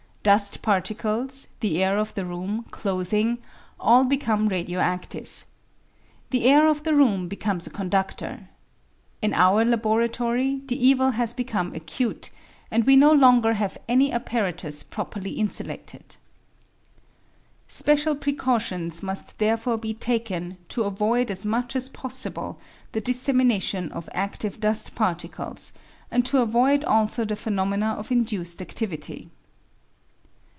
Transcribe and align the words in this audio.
Dust 0.23 0.61
particles, 0.61 1.47
the 1.61 1.81
air 1.81 1.97
of 1.97 2.13
the 2.13 2.25
room, 2.27 2.67
clothing, 2.69 3.39
all 3.79 4.05
become 4.05 4.49
radio 4.49 4.79
active. 4.79 5.47
The 6.29 6.43
air 6.43 6.67
of 6.67 6.83
the 6.83 6.93
room 6.93 7.27
becomes 7.27 7.65
a 7.65 7.71
condudor. 7.71 8.47
In 9.23 9.33
our 9.33 9.65
laboratory 9.65 10.61
the 10.67 10.75
evil 10.77 11.09
has 11.17 11.33
become 11.33 11.73
acute, 11.73 12.29
and 12.69 12.83
we 12.85 12.95
no 12.95 13.11
longer 13.11 13.53
have 13.55 13.79
any 13.89 14.11
apparatus 14.11 14.83
properly 14.83 15.31
insulated. 15.31 16.17
Special 17.67 18.15
precautions 18.15 19.01
must 19.01 19.39
therefore 19.39 19.79
be 19.79 19.95
taken 19.95 20.57
to 20.69 20.83
avoid 20.83 21.31
as 21.31 21.47
much 21.47 21.75
as 21.75 21.89
possible 21.89 22.59
the 22.91 23.01
dissemination 23.01 23.91
of 23.91 24.07
adive 24.13 24.59
dust 24.59 24.93
particles, 24.93 25.73
and 26.11 26.23
to 26.27 26.43
avoid 26.43 26.83
also 26.83 27.25
the 27.25 27.35
phenomena 27.35 27.93
of 27.97 28.11
induced 28.11 28.59
adivity. 28.59 29.29